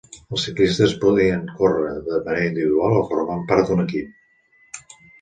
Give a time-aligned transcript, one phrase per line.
[0.35, 4.93] Els ciclistes podien córrer de manera individual o formant part d'un equip.